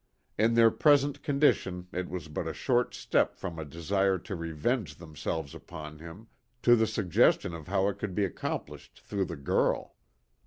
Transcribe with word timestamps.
In 0.35 0.55
their 0.55 0.71
present 0.71 1.21
condition 1.21 1.87
it 1.91 2.09
was 2.09 2.27
but 2.27 2.47
a 2.47 2.55
short 2.55 2.95
step 2.95 3.35
from 3.37 3.59
a 3.59 3.63
desire 3.65 4.17
to 4.17 4.35
revenge 4.35 4.95
themselves 4.95 5.53
upon 5.53 5.99
him, 5.99 6.25
to 6.63 6.75
the 6.75 6.87
suggestion 6.87 7.53
of 7.53 7.67
how 7.67 7.87
it 7.87 7.99
could 7.99 8.15
be 8.15 8.25
accomplished 8.25 8.99
through 8.99 9.25
the 9.25 9.35
girl. 9.35 9.93